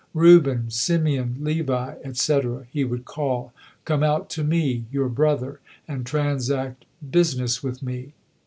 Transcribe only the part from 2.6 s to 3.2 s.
he would